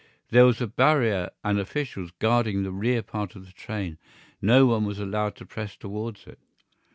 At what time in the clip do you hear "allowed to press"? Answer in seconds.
4.97-5.75